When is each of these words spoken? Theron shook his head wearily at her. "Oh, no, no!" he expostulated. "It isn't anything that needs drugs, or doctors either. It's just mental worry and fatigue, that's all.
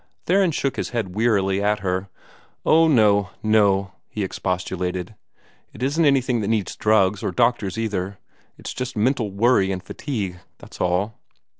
Theron 0.25 0.49
shook 0.49 0.77
his 0.77 0.89
head 0.89 1.13
wearily 1.13 1.61
at 1.61 1.81
her. 1.81 2.09
"Oh, 2.65 2.87
no, 2.87 3.29
no!" 3.43 3.91
he 4.09 4.23
expostulated. 4.23 5.13
"It 5.73 5.83
isn't 5.83 6.05
anything 6.05 6.41
that 6.41 6.47
needs 6.47 6.75
drugs, 6.75 7.21
or 7.21 7.29
doctors 7.29 7.77
either. 7.77 8.17
It's 8.57 8.73
just 8.73 8.97
mental 8.97 9.29
worry 9.29 9.71
and 9.71 9.83
fatigue, 9.83 10.39
that's 10.57 10.81
all. 10.81 11.19